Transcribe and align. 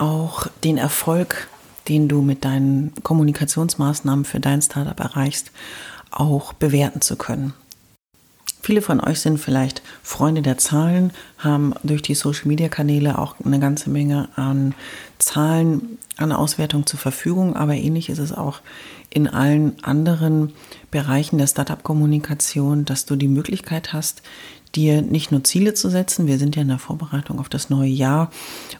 auch 0.00 0.46
den 0.64 0.78
Erfolg, 0.78 1.48
den 1.88 2.08
du 2.08 2.22
mit 2.22 2.44
deinen 2.44 2.92
Kommunikationsmaßnahmen 3.02 4.24
für 4.24 4.40
dein 4.40 4.62
Startup 4.62 4.98
erreichst, 4.98 5.50
auch 6.10 6.52
bewerten 6.52 7.00
zu 7.00 7.16
können. 7.16 7.54
Viele 8.62 8.82
von 8.82 9.00
euch 9.00 9.20
sind 9.20 9.38
vielleicht 9.38 9.82
Freunde 10.02 10.42
der 10.42 10.58
Zahlen, 10.58 11.12
haben 11.38 11.74
durch 11.82 12.02
die 12.02 12.14
Social-Media-Kanäle 12.14 13.18
auch 13.18 13.36
eine 13.42 13.58
ganze 13.58 13.88
Menge 13.88 14.28
an 14.36 14.74
Zahlen, 15.18 15.98
an 16.18 16.30
Auswertung 16.30 16.84
zur 16.86 17.00
Verfügung. 17.00 17.56
Aber 17.56 17.74
ähnlich 17.74 18.10
ist 18.10 18.18
es 18.18 18.32
auch 18.32 18.60
in 19.08 19.28
allen 19.28 19.82
anderen 19.82 20.52
Bereichen 20.90 21.38
der 21.38 21.46
Startup-Kommunikation, 21.46 22.84
dass 22.84 23.06
du 23.06 23.16
die 23.16 23.28
Möglichkeit 23.28 23.94
hast, 23.94 24.22
dir 24.74 25.02
nicht 25.02 25.32
nur 25.32 25.44
Ziele 25.44 25.74
zu 25.74 25.90
setzen, 25.90 26.26
wir 26.26 26.38
sind 26.38 26.56
ja 26.56 26.62
in 26.62 26.68
der 26.68 26.78
Vorbereitung 26.78 27.38
auf 27.40 27.48
das 27.48 27.70
neue 27.70 27.90
Jahr 27.90 28.30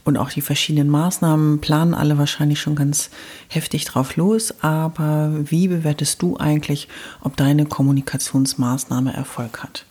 und 0.05 0.17
auch 0.17 0.31
die 0.31 0.41
verschiedenen 0.41 0.89
Maßnahmen 0.89 1.61
planen 1.61 1.95
alle 1.95 2.19
wahrscheinlich 2.19 2.61
schon 2.61 2.77
ganz 2.77 3.11
heftig 3.49 3.85
drauf 3.85 4.17
los, 4.17 4.55
aber 4.63 5.31
wie 5.51 5.69
bewertest 5.69 6.23
du 6.23 6.37
eigentlich, 6.37 6.89
ob 7.23 7.37
deine 7.37 7.67
Kommunikationsmaßnahme 7.67 9.13
Erfolg 9.13 9.63
hat? 9.63 9.85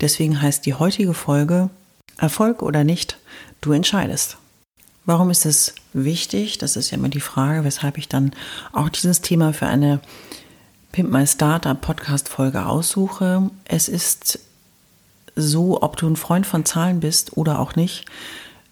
Deswegen 0.00 0.40
heißt 0.40 0.66
die 0.66 0.74
heutige 0.74 1.14
Folge 1.14 1.70
Erfolg 2.18 2.62
oder 2.62 2.84
nicht, 2.84 3.18
du 3.60 3.72
entscheidest. 3.72 4.38
Warum 5.04 5.30
ist 5.30 5.46
es 5.46 5.74
wichtig? 5.92 6.58
Das 6.58 6.76
ist 6.76 6.90
ja 6.90 6.98
immer 6.98 7.08
die 7.08 7.20
Frage, 7.20 7.62
weshalb 7.62 7.96
ich 7.98 8.08
dann 8.08 8.32
auch 8.72 8.88
dieses 8.88 9.20
Thema 9.20 9.52
für 9.52 9.66
eine 9.66 10.00
Pimp 10.92 11.12
My 11.12 11.26
Startup 11.26 11.80
Podcast 11.80 12.28
Folge 12.28 12.66
aussuche. 12.66 13.50
Es 13.64 13.88
ist 13.88 14.40
so, 15.36 15.82
ob 15.82 15.96
du 15.96 16.08
ein 16.08 16.16
Freund 16.16 16.46
von 16.46 16.64
Zahlen 16.64 17.00
bist 17.00 17.36
oder 17.36 17.60
auch 17.60 17.76
nicht. 17.76 18.06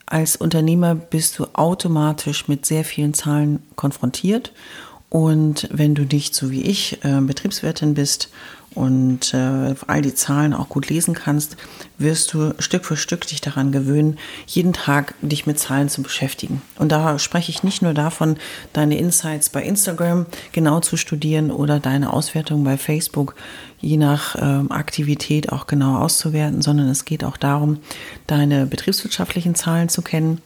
Als 0.06 0.36
Unternehmer 0.36 0.94
bist 0.94 1.38
du 1.38 1.46
automatisch 1.54 2.48
mit 2.48 2.66
sehr 2.66 2.84
vielen 2.84 3.14
Zahlen 3.14 3.62
konfrontiert. 3.76 4.52
Und 5.14 5.68
wenn 5.70 5.94
du 5.94 6.02
nicht 6.02 6.34
so 6.34 6.50
wie 6.50 6.62
ich 6.62 7.04
äh, 7.04 7.20
Betriebswirtin 7.20 7.94
bist 7.94 8.30
und 8.74 9.32
äh, 9.32 9.76
all 9.86 10.02
die 10.02 10.16
Zahlen 10.16 10.52
auch 10.52 10.68
gut 10.68 10.88
lesen 10.88 11.14
kannst, 11.14 11.56
wirst 11.98 12.34
du 12.34 12.52
Stück 12.58 12.84
für 12.84 12.96
Stück 12.96 13.24
dich 13.24 13.40
daran 13.40 13.70
gewöhnen, 13.70 14.18
jeden 14.48 14.72
Tag 14.72 15.14
dich 15.22 15.46
mit 15.46 15.56
Zahlen 15.60 15.88
zu 15.88 16.02
beschäftigen. 16.02 16.62
Und 16.80 16.90
da 16.90 17.20
spreche 17.20 17.52
ich 17.52 17.62
nicht 17.62 17.80
nur 17.80 17.94
davon, 17.94 18.38
deine 18.72 18.98
Insights 18.98 19.50
bei 19.50 19.62
Instagram 19.62 20.26
genau 20.50 20.80
zu 20.80 20.96
studieren 20.96 21.52
oder 21.52 21.78
deine 21.78 22.12
Auswertung 22.12 22.64
bei 22.64 22.76
Facebook 22.76 23.36
je 23.80 23.98
nach 23.98 24.34
äh, 24.34 24.64
Aktivität 24.70 25.52
auch 25.52 25.68
genau 25.68 25.98
auszuwerten, 25.98 26.60
sondern 26.60 26.88
es 26.88 27.04
geht 27.04 27.22
auch 27.22 27.36
darum, 27.36 27.78
deine 28.26 28.66
betriebswirtschaftlichen 28.66 29.54
Zahlen 29.54 29.88
zu 29.88 30.02
kennen 30.02 30.42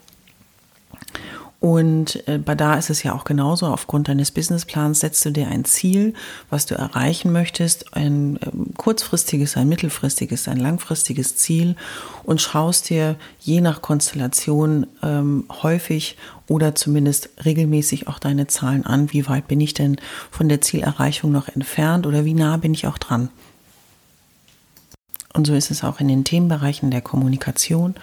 und 1.61 2.23
äh, 2.29 2.39
bei 2.39 2.55
da 2.55 2.75
ist 2.75 2.89
es 2.89 3.03
ja 3.03 3.15
auch 3.15 3.25
genauso. 3.25 3.67
Aufgrund 3.67 4.07
deines 4.07 4.31
Businessplans 4.31 5.01
setzt 5.01 5.25
du 5.25 5.31
dir 5.31 5.49
ein 5.49 5.65
Ziel, 5.65 6.15
was 6.51 6.67
du 6.67 6.77
erreichen 6.77 7.33
möchtest, 7.33 7.97
ein 7.97 8.37
äh, 8.37 8.51
kurzfristiges, 8.77 9.57
ein 9.57 9.69
mittelfristiges, 9.69 10.47
ein 10.47 10.59
langfristiges 10.59 11.37
Ziel 11.37 11.75
und 12.23 12.41
schaust 12.41 12.91
dir 12.91 13.17
je 13.41 13.61
nach 13.61 13.83
Konstellation 13.83 14.87
ähm, 15.03 15.47
häufig 15.63 16.17
oder 16.47 16.77
zumindest 16.77 17.31
regelmäßig 17.45 18.07
auch 18.07 18.21
deine 18.21 18.47
Zahlen 18.47 18.87
an. 18.87 19.13
Wie 19.13 19.27
weit 19.29 19.49
bin 19.49 19.61
ich 19.61 19.75
denn 19.75 19.97
von 20.31 20.49
der 20.49 20.61
Zielerreichung 20.61 21.33
noch 21.33 21.49
entfernt 21.49 22.07
oder 22.07 22.25
wie 22.25 22.35
nah 22.35 22.57
bin 22.59 22.73
ich 22.73 22.87
auch 22.87 22.99
dran? 22.99 23.31
Und 25.35 25.47
so 25.47 25.55
ist 25.55 25.71
es 25.71 25.85
auch 25.85 26.01
in 26.01 26.09
den 26.09 26.25
Themenbereichen 26.25 26.91
der 26.91 27.03
Kommunikation 27.03 27.95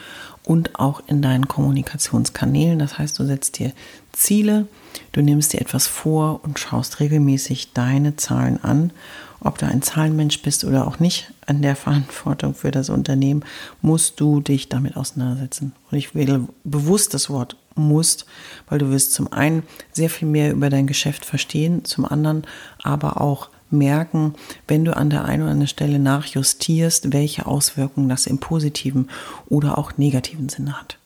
und 0.44 0.80
auch 0.80 1.02
in 1.08 1.22
deinen 1.22 1.48
Kommunikationskanälen. 1.48 2.78
Das 2.78 2.98
heißt, 2.98 3.18
du 3.18 3.26
setzt 3.26 3.58
dir 3.58 3.74
Ziele, 4.12 4.68
du 5.12 5.22
nimmst 5.22 5.54
dir 5.54 5.62
etwas 5.62 5.88
vor 5.88 6.42
und 6.44 6.60
schaust 6.60 7.00
regelmäßig 7.00 7.74
deine 7.74 8.16
Zahlen 8.16 8.64
an. 8.64 8.92
Ob 9.40 9.58
du 9.58 9.66
ein 9.66 9.82
Zahlenmensch 9.82 10.42
bist 10.42 10.64
oder 10.66 10.88
auch 10.88 11.00
nicht, 11.00 11.32
an 11.48 11.62
der 11.62 11.76
Verantwortung 11.76 12.54
für 12.54 12.72
das 12.72 12.90
Unternehmen 12.90 13.44
musst 13.82 14.20
du 14.20 14.40
dich 14.40 14.70
damit 14.70 14.96
auseinandersetzen. 14.96 15.74
Und 15.90 15.98
ich 15.98 16.14
wähle 16.14 16.48
bewusst 16.64 17.14
das 17.14 17.30
Wort 17.30 17.58
musst, 17.76 18.26
weil 18.70 18.80
du 18.80 18.90
wirst 18.90 19.14
zum 19.14 19.34
einen 19.34 19.64
sehr 19.92 20.10
viel 20.10 20.28
mehr 20.28 20.52
über 20.52 20.70
dein 20.70 20.88
Geschäft 20.88 21.26
verstehen, 21.26 21.84
zum 21.86 22.06
anderen 22.06 22.44
aber 22.82 23.20
auch 23.20 23.50
merken, 23.72 24.34
wenn 24.68 24.86
du 24.86 24.96
an 24.96 25.10
der 25.10 25.26
einen 25.26 25.44
oder 25.44 25.52
anderen 25.52 25.68
Stelle 25.68 26.00
nachjustierst, 26.00 27.14
welche 27.14 27.46
Auswirkungen 27.46 28.10
das 28.10 28.28
im 28.28 28.40
positiven 28.40 29.10
oder 29.48 29.78
auch 29.78 29.98
negativen 29.98 30.50
Sinne 30.50 30.80
hat. 30.80 30.98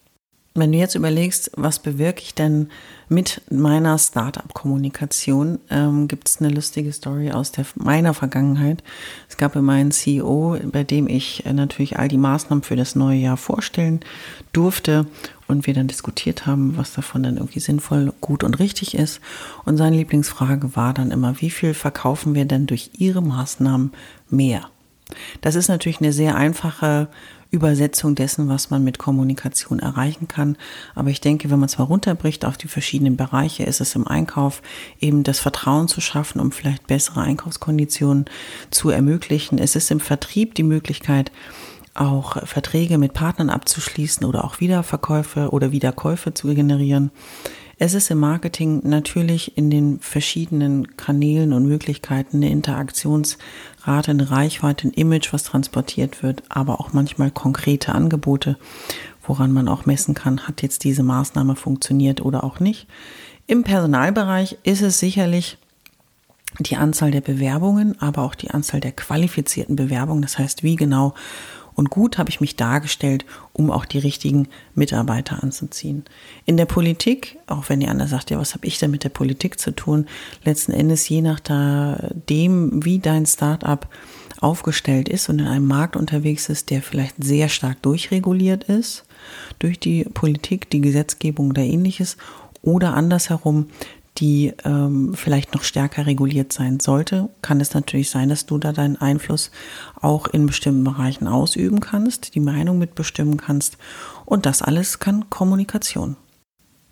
Wenn 0.56 0.72
du 0.72 0.80
jetzt 0.80 0.96
überlegst, 0.96 1.52
was 1.56 1.78
bewirke 1.78 2.22
ich 2.24 2.34
denn 2.34 2.70
mit 3.08 3.42
meiner 3.52 4.00
Startup-Kommunikation, 4.00 5.60
ähm, 5.70 6.08
gibt 6.08 6.28
es 6.28 6.42
eine 6.42 6.50
lustige 6.50 6.92
Story 6.92 7.32
aus 7.32 7.52
der, 7.52 7.66
meiner 7.76 8.16
Vergangenheit. 8.16 8.84
Es 9.30 9.38
gab 9.38 9.56
immer 9.56 9.74
einen 9.74 9.92
CEO, 9.92 10.58
bei 10.66 10.84
dem 10.84 11.08
ich 11.08 11.46
äh, 11.46 11.54
natürlich 11.54 12.00
all 12.00 12.08
die 12.08 12.18
Maßnahmen 12.18 12.64
für 12.64 12.76
das 12.76 12.96
neue 12.96 13.20
Jahr 13.20 13.38
vorstellen 13.38 14.00
durfte 14.52 15.06
und 15.48 15.68
wir 15.68 15.76
dann 15.76 15.88
diskutiert 15.88 16.48
haben, 16.48 16.78
was 16.78 16.94
davon 16.94 17.22
dann 17.22 17.38
irgendwie 17.38 17.60
sinnvoll, 17.60 18.12
gut 18.20 18.44
und 18.44 18.58
richtig 18.58 18.96
ist. 18.96 19.22
Und 19.66 19.78
seine 19.78 19.98
Lieblingsfrage 19.98 20.76
war 20.76 20.96
dann 20.96 21.12
immer, 21.12 21.42
wie 21.42 21.52
viel 21.52 21.76
verkaufen 21.76 22.34
wir 22.34 22.46
denn 22.46 22.66
durch 22.66 22.90
Ihre 22.98 23.22
Maßnahmen 23.22 23.92
mehr? 24.30 24.70
Das 25.42 25.56
ist 25.56 25.70
natürlich 25.70 26.02
eine 26.02 26.14
sehr 26.14 26.36
einfache 26.36 27.08
Übersetzung 27.52 28.16
dessen, 28.16 28.48
was 28.48 28.70
man 28.70 28.84
mit 28.84 29.00
Kommunikation 29.00 29.80
erreichen 29.80 30.28
kann. 30.28 30.56
Aber 30.94 31.10
ich 31.10 31.20
denke, 31.20 31.50
wenn 31.50 31.60
man 31.60 31.68
es 31.68 31.78
mal 31.78 31.86
runterbricht 31.86 32.46
auf 32.46 32.58
die 32.58 32.68
verschiedenen 32.68 33.18
Bereiche, 33.18 33.64
ist 33.64 33.82
es 33.82 33.96
im 33.96 34.08
Einkauf 34.08 34.62
eben 35.00 35.24
das 35.24 35.40
Vertrauen 35.40 35.88
zu 35.88 36.00
schaffen, 36.00 36.40
um 36.40 36.52
vielleicht 36.52 36.88
bessere 36.88 37.22
Einkaufskonditionen 37.22 38.26
zu 38.70 38.90
ermöglichen. 38.90 39.58
Es 39.58 39.76
ist 39.76 39.90
im 39.90 40.00
Vertrieb 40.00 40.54
die 40.56 40.64
Möglichkeit, 40.64 41.32
auch 41.96 42.46
Verträge 42.48 42.98
mit 42.98 43.14
Partnern 43.14 43.50
abzuschließen 43.50 44.26
oder 44.26 44.44
auch 44.46 44.60
Wiederverkäufe 44.60 45.50
oder 45.50 45.72
Wiederkäufe 45.72 46.34
zu 46.34 46.54
generieren. 46.54 47.12
Es 47.82 47.94
ist 47.94 48.12
im 48.12 48.20
Marketing 48.20 48.82
natürlich 48.84 49.58
in 49.58 49.70
den 49.72 50.02
verschiedenen 50.02 50.98
Kanälen 50.98 51.54
und 51.54 51.66
Möglichkeiten 51.66 52.38
eine 52.38 52.50
Interaktionsrate, 52.50 54.12
eine 54.12 54.30
Reichweite, 54.30 54.90
ein 54.90 54.92
Image, 54.92 55.32
was 55.32 55.46
transportiert 55.46 56.22
wird, 56.22 56.44
aber 56.50 56.82
auch 56.82 56.92
manchmal 56.92 57.32
konkrete 57.32 57.96
Angebote, 57.96 58.58
woran 59.26 59.54
man 59.54 59.70
auch 59.70 59.86
messen 59.86 60.14
kann, 60.14 60.46
hat 60.46 60.62
jetzt 60.62 60.84
diese 60.84 61.04
Maßnahme 61.04 61.56
funktioniert 61.56 62.20
oder 62.20 62.44
auch 62.44 62.60
nicht. 62.60 62.86
Im 63.48 63.64
Personalbereich 63.64 64.58
ist 64.64 64.82
es 64.82 65.00
sicherlich 65.00 65.58
die 66.60 66.76
Anzahl 66.76 67.12
der 67.12 67.22
Bewerbungen, 67.22 67.96
aber 68.02 68.24
auch 68.24 68.36
die 68.36 68.52
Anzahl 68.52 68.82
der 68.82 68.92
qualifizierten 68.92 69.78
Bewerbungen. 69.78 70.22
Das 70.22 70.38
heißt, 70.38 70.64
wie 70.64 70.76
genau 70.76 71.14
und 71.80 71.90
gut 71.90 72.18
habe 72.18 72.30
ich 72.30 72.42
mich 72.42 72.58
dargestellt, 72.58 73.26
um 73.54 73.72
auch 73.72 73.86
die 73.86 74.00
richtigen 74.00 74.50
Mitarbeiter 74.76 75.42
anzuziehen. 75.42 76.04
In 76.46 76.58
der 76.58 76.66
Politik, 76.66 77.38
auch 77.48 77.70
wenn 77.70 77.80
die 77.80 77.88
andere 77.88 78.10
sagt, 78.10 78.32
ja, 78.32 78.38
was 78.38 78.54
habe 78.54 78.68
ich 78.68 78.80
denn 78.80 78.92
mit 78.92 79.06
der 79.06 79.10
Politik 79.10 79.58
zu 79.62 79.72
tun? 79.72 80.06
Letzten 80.44 80.74
Endes, 80.74 81.08
je 81.08 81.22
nachdem, 81.22 82.84
wie 82.84 83.00
dein 83.00 83.26
Startup 83.26 83.88
aufgestellt 84.42 85.08
ist 85.08 85.30
und 85.30 85.40
in 85.40 85.48
einem 85.48 85.68
Markt 85.68 85.96
unterwegs 85.96 86.50
ist, 86.50 86.70
der 86.70 86.82
vielleicht 86.82 87.16
sehr 87.18 87.48
stark 87.48 87.82
durchreguliert 87.82 88.66
ist, 88.66 89.06
durch 89.60 89.80
die 89.80 90.04
Politik, 90.04 90.70
die 90.70 90.82
Gesetzgebung 90.82 91.52
oder 91.52 91.62
ähnliches, 91.62 92.18
oder 92.62 92.94
andersherum, 92.94 93.68
die 94.20 94.54
ähm, 94.66 95.14
vielleicht 95.16 95.54
noch 95.54 95.64
stärker 95.64 96.06
reguliert 96.06 96.52
sein 96.52 96.80
sollte, 96.80 97.30
kann 97.42 97.62
es 97.62 97.74
natürlich 97.74 98.10
sein, 98.10 98.30
dass 98.30 98.46
du 98.46 98.58
da 98.58 98.74
deinen 98.74 98.98
Einfluss 98.98 99.52
auch 100.02 100.28
in 100.28 100.46
bestimmten 100.46 100.84
Bereichen 100.84 101.28
ausüben 101.28 101.80
kannst, 101.80 102.36
die 102.36 102.40
Meinung 102.40 102.78
mitbestimmen 102.78 103.38
kannst. 103.38 103.78
Und 104.26 104.46
das 104.46 104.62
alles 104.62 105.00
kann 105.00 105.30
Kommunikation. 105.30 106.18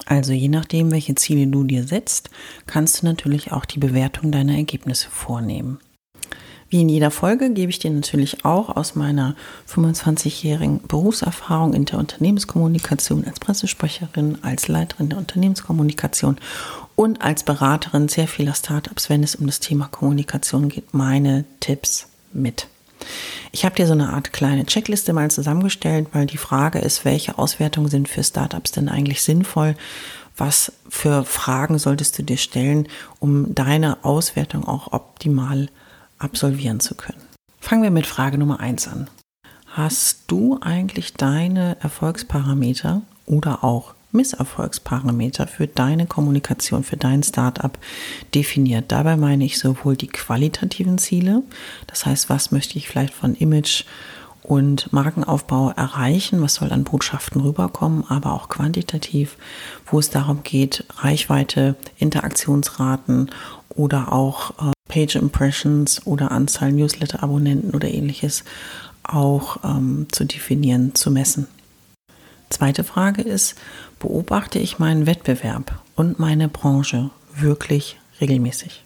Also 0.06 0.32
je 0.32 0.48
nachdem, 0.48 0.92
welche 0.92 1.16
Ziele 1.16 1.48
du 1.48 1.64
dir 1.64 1.84
setzt, 1.84 2.30
kannst 2.66 3.02
du 3.02 3.06
natürlich 3.06 3.52
auch 3.52 3.66
die 3.66 3.80
Bewertung 3.80 4.32
deiner 4.32 4.56
Ergebnisse 4.56 5.10
vornehmen. 5.10 5.80
Wie 6.70 6.82
in 6.82 6.90
jeder 6.90 7.12
Folge 7.12 7.54
gebe 7.54 7.70
ich 7.70 7.80
dir 7.80 7.92
natürlich 7.92 8.44
auch 8.44 8.76
aus 8.76 8.96
meiner 8.96 9.36
25-jährigen 9.70 10.82
Berufserfahrung 10.86 11.74
in 11.74 11.86
der 11.86 11.98
Unternehmenskommunikation 11.98 13.24
als 13.26 13.40
Pressesprecherin, 13.40 14.40
als 14.42 14.68
Leiterin 14.68 15.10
der 15.10 15.18
Unternehmenskommunikation 15.18 16.38
und 16.98 17.22
als 17.22 17.44
Beraterin 17.44 18.10
sehr 18.10 18.28
vieler 18.28 18.56
Startups, 18.56 19.08
wenn 19.10 19.24
es 19.24 19.36
um 19.36 19.46
das 19.46 19.60
Thema 19.60 19.88
Kommunikation 19.88 20.68
geht, 20.68 20.96
meine 20.96 21.46
Tipps 21.60 22.08
mit. 22.34 22.68
Ich 23.52 23.64
habe 23.66 23.76
dir 23.76 23.86
so 23.86 23.94
eine 23.94 24.10
Art 24.10 24.34
kleine 24.34 24.66
Checkliste 24.66 25.14
mal 25.14 25.30
zusammengestellt, 25.30 26.08
weil 26.12 26.26
die 26.26 26.40
Frage 26.40 26.80
ist, 26.80 27.06
welche 27.06 27.38
Auswertungen 27.38 27.90
sind 27.90 28.10
für 28.10 28.24
Startups 28.24 28.72
denn 28.72 28.90
eigentlich 28.90 29.22
sinnvoll? 29.22 29.76
Was 30.38 30.74
für 30.90 31.24
Fragen 31.24 31.78
solltest 31.78 32.18
du 32.18 32.24
dir 32.24 32.38
stellen, 32.38 32.88
um 33.20 33.54
deine 33.54 34.04
Auswertung 34.04 34.68
auch 34.68 34.92
optimal 34.92 35.70
absolvieren 36.18 36.80
zu 36.80 36.96
können? 36.96 37.22
Fangen 37.60 37.84
wir 37.84 37.92
mit 37.92 38.08
Frage 38.08 38.40
Nummer 38.40 38.60
eins 38.60 38.88
an. 38.88 39.08
Hast 39.68 40.24
du 40.26 40.58
eigentlich 40.62 41.14
deine 41.14 41.78
Erfolgsparameter 41.80 43.04
oder 43.28 43.64
auch 43.64 43.94
Misserfolgsparameter 44.12 45.48
für 45.48 45.68
deine 45.68 46.06
Kommunikation, 46.06 46.84
für 46.84 46.98
dein 46.98 47.24
Startup 47.24 47.78
definiert. 48.34 48.86
Dabei 48.90 49.18
meine 49.18 49.46
ich 49.46 49.60
sowohl 49.60 49.96
die 49.96 50.08
qualitativen 50.08 50.98
Ziele, 50.98 51.44
das 51.88 52.06
heißt, 52.06 52.30
was 52.30 52.52
möchte 52.52 52.78
ich 52.78 52.88
vielleicht 52.88 53.14
von 53.14 53.36
Image 53.36 53.84
und 54.48 54.94
Markenaufbau 54.94 55.72
erreichen, 55.72 56.42
was 56.42 56.56
soll 56.56 56.72
an 56.72 56.86
Botschaften 56.86 57.42
rüberkommen, 57.42 58.06
aber 58.08 58.34
auch 58.34 58.48
quantitativ, 58.48 59.38
wo 59.86 60.00
es 60.00 60.10
darum 60.10 60.42
geht, 60.44 60.86
Reichweite, 60.98 61.76
Interaktionsraten 61.98 63.30
oder 63.70 64.14
auch 64.14 64.52
äh, 64.52 64.72
Page 64.88 65.18
Impressions 65.18 66.08
oder 66.08 66.32
Anzahl 66.32 66.72
Newsletter-Abonnenten 66.72 67.72
oder 67.72 67.90
ähnliches 67.90 68.46
auch 69.04 69.58
ähm, 69.64 70.08
zu 70.12 70.26
definieren, 70.26 70.96
zu 70.96 71.12
messen. 71.12 71.48
Zweite 72.50 72.84
Frage 72.84 73.22
ist, 73.22 73.56
beobachte 74.00 74.60
ich 74.60 74.80
meinen 74.80 75.06
Wettbewerb 75.06 75.80
und 75.96 76.20
meine 76.20 76.48
Branche 76.48 77.10
wirklich 77.36 77.98
regelmäßig? 78.22 78.84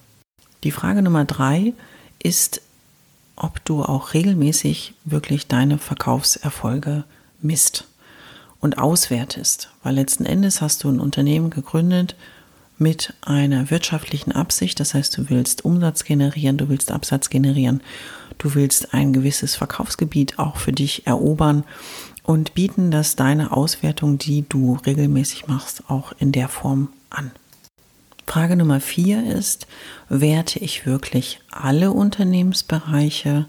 Die 0.64 0.70
Frage 0.70 1.02
Nummer 1.02 1.24
drei 1.24 1.72
ist, 2.22 2.60
ob 3.36 3.64
du 3.64 3.82
auch 3.82 4.14
regelmäßig 4.14 4.94
wirklich 5.04 5.46
deine 5.46 5.78
Verkaufserfolge 5.78 7.04
misst 7.40 7.86
und 8.60 8.78
auswertest, 8.78 9.70
weil 9.82 9.94
letzten 9.94 10.24
Endes 10.24 10.60
hast 10.60 10.84
du 10.84 10.88
ein 10.88 11.00
Unternehmen 11.00 11.50
gegründet 11.50 12.14
mit 12.78 13.14
einer 13.22 13.70
wirtschaftlichen 13.70 14.32
Absicht, 14.32 14.80
das 14.80 14.94
heißt, 14.94 15.16
du 15.16 15.30
willst 15.30 15.64
Umsatz 15.64 16.04
generieren, 16.04 16.58
du 16.58 16.68
willst 16.68 16.90
Absatz 16.90 17.30
generieren, 17.30 17.80
du 18.38 18.54
willst 18.54 18.92
ein 18.94 19.12
gewisses 19.12 19.54
Verkaufsgebiet 19.54 20.38
auch 20.38 20.56
für 20.56 20.72
dich 20.72 21.06
erobern 21.06 21.64
und 22.22 22.54
bieten 22.54 22.90
das 22.90 23.16
deine 23.16 23.52
Auswertung, 23.52 24.18
die 24.18 24.44
du 24.48 24.78
regelmäßig 24.86 25.48
machst, 25.48 25.84
auch 25.88 26.12
in 26.18 26.32
der 26.32 26.48
Form 26.48 26.88
an. 27.10 27.30
Frage 28.26 28.56
Nummer 28.56 28.80
vier 28.80 29.30
ist, 29.30 29.66
werte 30.08 30.58
ich 30.58 30.86
wirklich 30.86 31.40
alle 31.50 31.90
Unternehmensbereiche 31.92 33.46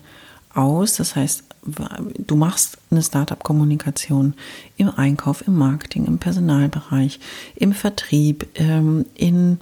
aus? 0.53 0.95
Das 0.95 1.15
heißt, 1.15 1.43
du 1.65 2.35
machst 2.35 2.77
eine 2.91 3.01
Startup-Kommunikation 3.01 4.33
im 4.75 4.89
Einkauf, 4.89 5.47
im 5.47 5.57
Marketing, 5.57 6.05
im 6.05 6.17
Personalbereich, 6.17 7.19
im 7.55 7.71
Vertrieb, 7.71 8.47
ähm, 8.55 9.05
in 9.13 9.59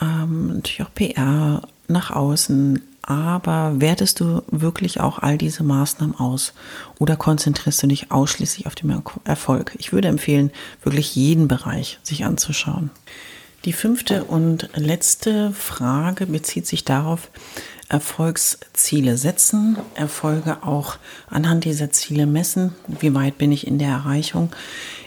ähm, 0.00 0.48
natürlich 0.54 0.82
auch 0.82 0.94
PR 0.94 1.62
nach 1.86 2.10
außen, 2.10 2.82
aber 3.02 3.80
wertest 3.80 4.20
du 4.20 4.42
wirklich 4.50 5.00
auch 5.00 5.18
all 5.18 5.36
diese 5.36 5.64
Maßnahmen 5.64 6.18
aus 6.18 6.54
oder 6.98 7.16
konzentrierst 7.16 7.82
du 7.82 7.88
dich 7.88 8.12
ausschließlich 8.12 8.66
auf 8.66 8.74
den 8.74 9.02
Erfolg? 9.24 9.74
Ich 9.78 9.92
würde 9.92 10.08
empfehlen, 10.08 10.50
wirklich 10.82 11.14
jeden 11.16 11.48
Bereich 11.48 11.98
sich 12.02 12.24
anzuschauen. 12.24 12.90
Die 13.64 13.72
fünfte 13.72 14.24
und 14.24 14.68
letzte 14.74 15.52
Frage 15.52 16.26
bezieht 16.26 16.66
sich 16.66 16.84
darauf, 16.84 17.28
Erfolgsziele 17.88 19.18
setzen, 19.18 19.76
Erfolge 19.94 20.62
auch 20.62 20.96
anhand 21.28 21.64
dieser 21.64 21.90
Ziele 21.90 22.26
messen, 22.26 22.72
wie 22.88 23.14
weit 23.14 23.36
bin 23.36 23.52
ich 23.52 23.66
in 23.66 23.78
der 23.78 23.90
Erreichung, 23.90 24.50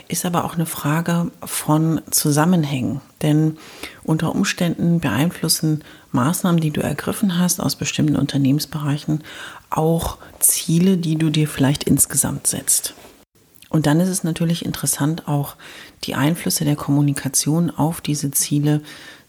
ist 0.07 0.25
aber 0.25 0.45
auch 0.45 0.55
eine 0.55 0.65
Frage 0.65 1.31
von 1.43 2.01
Zusammenhängen. 2.11 3.01
Denn 3.21 3.57
unter 4.03 4.33
Umständen 4.35 4.99
beeinflussen 4.99 5.83
Maßnahmen, 6.11 6.61
die 6.61 6.71
du 6.71 6.81
ergriffen 6.81 7.37
hast 7.37 7.59
aus 7.59 7.75
bestimmten 7.75 8.15
Unternehmensbereichen, 8.15 9.23
auch 9.69 10.17
Ziele, 10.39 10.97
die 10.97 11.15
du 11.15 11.29
dir 11.29 11.47
vielleicht 11.47 11.83
insgesamt 11.83 12.47
setzt. 12.47 12.93
Und 13.69 13.87
dann 13.87 13.99
ist 13.99 14.09
es 14.09 14.23
natürlich 14.23 14.63
interessant, 14.63 15.27
auch 15.27 15.55
die 16.03 16.15
Einflüsse 16.15 16.63
der 16.65 16.75
Kommunikation 16.75 17.71
auf 17.71 17.99
diese 17.99 18.31
Ziele 18.31 18.81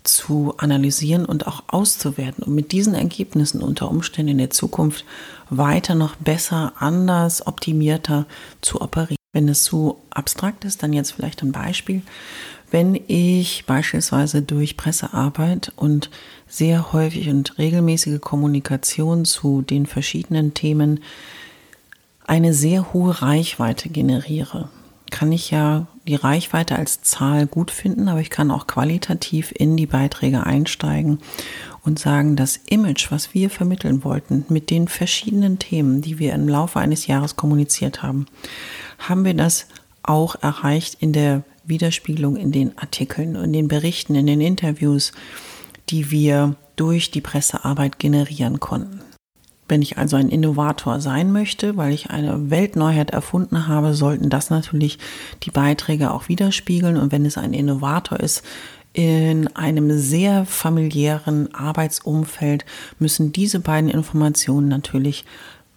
zu 0.05 0.55
analysieren 0.59 1.25
und 1.25 1.49
auch 1.49 1.65
auszuwerten, 1.67 2.45
um 2.45 2.55
mit 2.55 2.71
diesen 2.71 2.95
Ergebnissen 2.95 3.61
unter 3.61 3.91
Umständen 3.91 4.33
in 4.33 4.39
der 4.39 4.51
Zukunft 4.51 5.05
weiter 5.51 5.95
noch 5.95 6.15
besser, 6.17 6.75
anders, 6.79 7.47
optimierter 7.47 8.27
zu 8.61 8.81
operieren. 8.81 9.16
Wenn 9.37 9.51
es 9.51 9.67
so 9.67 10.01
abstrakt 10.09 10.65
ist, 10.65 10.83
dann 10.83 10.95
jetzt 10.95 11.11
vielleicht 11.11 11.43
ein 11.43 11.53
Beispiel. 11.53 12.01
Wenn 12.71 12.99
ich 13.07 13.67
beispielsweise 13.67 14.41
durch 14.41 14.79
Pressearbeit 14.79 15.75
und 15.77 16.09
sehr 16.49 16.95
häufig 16.95 17.29
und 17.29 17.59
regelmäßige 17.59 18.19
Kommunikation 18.19 19.27
zu 19.27 19.61
den 19.61 19.85
verschiedenen 19.85 20.55
Themen 20.55 21.01
eine 22.27 22.55
sehr 22.55 22.95
hohe 22.95 23.21
Reichweite 23.21 23.91
generiere, 23.91 24.71
kann 25.11 25.33
ich 25.33 25.51
ja 25.51 25.87
die 26.07 26.15
Reichweite 26.15 26.77
als 26.77 27.03
Zahl 27.03 27.47
gut 27.47 27.71
finden, 27.71 28.09
aber 28.09 28.21
ich 28.21 28.31
kann 28.31 28.51
auch 28.51 28.67
qualitativ 28.67 29.53
in 29.57 29.77
die 29.77 29.87
Beiträge 29.87 30.45
einsteigen 30.45 31.19
und 31.85 31.99
sagen, 31.99 32.37
das 32.37 32.59
Image, 32.67 33.11
was 33.11 33.35
wir 33.35 33.51
vermitteln 33.51 34.05
wollten 34.05 34.45
mit 34.49 34.71
den 34.71 34.89
verschiedenen 34.89 35.59
Themen, 35.59 36.03
die 36.03 36.19
wir 36.19 36.33
im 36.33 36.49
Laufe 36.49 36.81
eines 36.81 37.07
Jahres 37.07 37.37
kommuniziert 37.37 38.03
haben, 38.03 38.27
haben 38.99 39.25
wir 39.25 39.35
das 39.35 39.67
auch 40.03 40.37
erreicht 40.43 40.97
in 41.01 41.13
der 41.13 41.43
Widerspiegelung 41.65 42.37
in 42.37 42.53
den 42.53 42.77
Artikeln, 42.79 43.35
in 43.35 43.53
den 43.53 43.69
Berichten, 43.69 44.15
in 44.15 44.27
den 44.27 44.41
Interviews, 44.41 45.13
die 45.89 46.11
wir 46.11 46.57
durch 46.77 47.11
die 47.11 47.21
Pressearbeit 47.21 47.99
generieren 47.99 48.61
konnten. 48.61 49.01
Wenn 49.69 49.83
ich 49.83 49.99
also 49.99 50.17
ein 50.17 50.29
Innovator 50.29 51.01
sein 51.01 51.33
möchte, 51.33 51.77
weil 51.77 51.93
ich 51.93 52.11
eine 52.11 52.51
Weltneuheit 52.51 53.11
erfunden 53.11 53.67
habe, 53.67 53.95
sollten 53.95 54.31
das 54.31 54.51
natürlich 54.51 54.99
die 55.43 55.51
Beiträge 55.51 56.13
auch 56.13 56.29
widerspiegeln. 56.29 56.97
Und 56.97 57.11
wenn 57.11 57.27
es 57.27 57.37
ein 57.37 57.53
Innovator 57.53 58.21
ist, 58.21 58.45
in 58.93 59.49
einem 59.57 59.99
sehr 59.99 60.47
familiären 60.47 61.55
Arbeitsumfeld 61.55 62.65
müssen 62.99 63.33
diese 63.33 63.61
beiden 63.61 63.91
Informationen 63.91 64.69
natürlich 64.69 65.25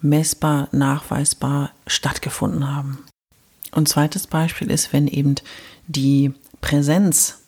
messbar, 0.01 0.69
nachweisbar 0.71 1.71
stattgefunden 1.85 2.73
haben. 2.73 2.99
Und 3.71 3.89
zweites 3.89 4.27
Beispiel 4.27 4.71
ist, 4.71 4.93
wenn 4.93 5.07
eben 5.07 5.35
die 5.87 6.31
Präsenz 6.61 7.39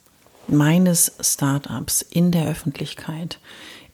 meines 0.48 1.14
Startups 1.22 2.02
in 2.02 2.32
der 2.32 2.48
Öffentlichkeit, 2.48 3.40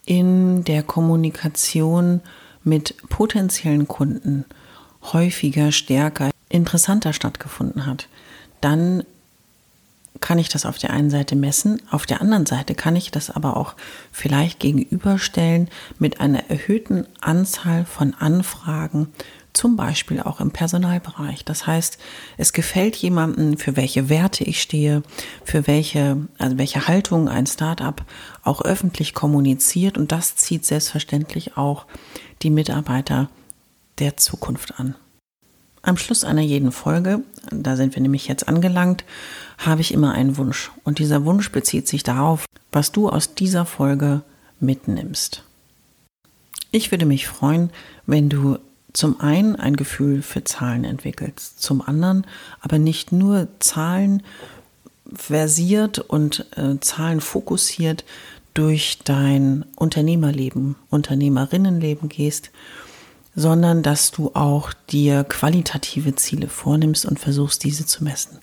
in 0.07 0.63
der 0.63 0.81
Kommunikation 0.81 2.21
mit 2.63 2.95
potenziellen 3.09 3.87
Kunden 3.87 4.45
häufiger, 5.03 5.71
stärker, 5.71 6.31
interessanter 6.49 7.13
stattgefunden 7.13 7.85
hat, 7.85 8.07
dann 8.61 9.03
kann 10.21 10.39
ich 10.39 10.49
das 10.49 10.65
auf 10.65 10.77
der 10.79 10.89
einen 10.91 11.11
Seite 11.11 11.35
messen, 11.35 11.81
auf 11.91 12.05
der 12.05 12.21
anderen 12.21 12.45
Seite 12.47 12.73
kann 12.73 12.95
ich 12.95 13.11
das 13.11 13.29
aber 13.29 13.55
auch 13.57 13.75
vielleicht 14.11 14.59
gegenüberstellen 14.59 15.69
mit 15.99 16.19
einer 16.19 16.49
erhöhten 16.49 17.05
Anzahl 17.21 17.85
von 17.85 18.15
Anfragen 18.15 19.09
zum 19.57 19.75
Beispiel 19.75 20.21
auch 20.21 20.39
im 20.39 20.51
Personalbereich. 20.51 21.43
Das 21.43 21.65
heißt, 21.65 21.97
es 22.37 22.53
gefällt 22.53 22.95
jemandem, 22.95 23.57
für 23.57 23.75
welche 23.75 24.07
Werte 24.07 24.43
ich 24.43 24.61
stehe, 24.61 25.01
für 25.43 25.65
welche, 25.65 26.27
also 26.37 26.59
welche 26.59 26.87
Haltung 26.87 27.27
ein 27.27 27.47
Startup 27.47 28.05
auch 28.43 28.61
öffentlich 28.61 29.15
kommuniziert 29.15 29.97
und 29.97 30.11
das 30.11 30.35
zieht 30.35 30.63
selbstverständlich 30.63 31.57
auch 31.57 31.87
die 32.43 32.51
Mitarbeiter 32.51 33.29
der 33.97 34.15
Zukunft 34.15 34.79
an. 34.79 34.95
Am 35.81 35.97
Schluss 35.97 36.23
einer 36.23 36.41
jeden 36.41 36.71
Folge, 36.71 37.23
da 37.49 37.75
sind 37.75 37.95
wir 37.95 38.01
nämlich 38.01 38.27
jetzt 38.27 38.47
angelangt, 38.47 39.05
habe 39.57 39.81
ich 39.81 39.91
immer 39.91 40.13
einen 40.13 40.37
Wunsch. 40.37 40.71
Und 40.83 40.99
dieser 40.99 41.25
Wunsch 41.25 41.51
bezieht 41.51 41.87
sich 41.87 42.03
darauf, 42.03 42.45
was 42.71 42.91
du 42.91 43.09
aus 43.09 43.33
dieser 43.33 43.65
Folge 43.65 44.21
mitnimmst. 44.59 45.43
Ich 46.69 46.91
würde 46.91 47.05
mich 47.05 47.27
freuen, 47.27 47.71
wenn 48.05 48.29
du 48.29 48.59
zum 48.97 49.21
einen 49.21 49.55
ein 49.55 49.75
Gefühl 49.75 50.23
für 50.23 50.43
Zahlen 50.43 50.83
entwickelst, 50.83 51.61
zum 51.61 51.83
anderen 51.83 52.25
aber 52.61 52.79
nicht 52.79 53.11
nur 53.11 53.47
Zahlen 53.59 54.23
versiert 55.13 55.99
und 55.99 56.47
äh, 56.55 56.79
Zahlen 56.79 57.21
fokussiert 57.21 58.05
durch 58.55 58.97
dein 59.03 59.65
Unternehmerleben, 59.75 60.77
Unternehmerinnenleben 60.89 62.09
gehst, 62.09 62.49
sondern 63.35 63.83
dass 63.83 64.09
du 64.09 64.31
auch 64.33 64.73
dir 64.89 65.23
qualitative 65.25 66.15
Ziele 66.15 66.47
vornimmst 66.47 67.05
und 67.05 67.19
versuchst, 67.19 67.63
diese 67.63 67.85
zu 67.85 68.03
messen. 68.03 68.39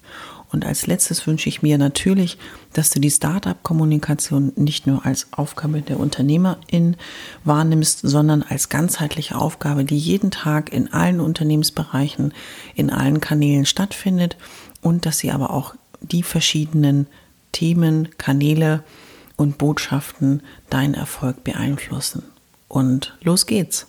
Und 0.55 0.65
als 0.65 0.87
letztes 0.87 1.27
wünsche 1.27 1.49
ich 1.49 1.63
mir 1.63 1.79
natürlich, 1.79 2.39
dass 2.75 2.91
du 2.91 3.01
die 3.01 3.11
Startup-Kommunikation 3.11 4.53
nicht 4.55 4.87
nur 4.87 5.05
als 5.05 5.27
Aufgabe 5.33 5.83
der 5.83 5.99
Unternehmerin 5.99 6.97
wahrnimmst, 7.43 8.03
sondern 8.05 8.45
als 8.45 8.69
ganzheitliche 8.69 9.35
Aufgabe, 9.35 9.85
die 9.85 9.99
jeden 9.99 10.31
Tag 10.31 10.73
in 10.73 10.93
allen 10.93 11.19
Unternehmensbereichen, 11.19 12.33
in 12.77 12.91
allen 12.91 13.21
Kanälen 13.21 13.67
stattfindet 13.67 14.37
und 14.81 15.07
dass 15.07 15.19
sie 15.19 15.33
aber 15.33 15.51
auch 15.51 15.75
die 16.01 16.23
verschiedenen 16.23 17.09
Themen, 17.51 18.11
Kanäle 18.17 18.85
und 19.35 19.59
Botschaften 19.59 20.41
deinen 20.71 20.95
Erfolg 20.95 21.43
beeinflussen. 21.43 22.23
Und 22.69 23.19
los 23.25 23.47
geht's! 23.47 23.89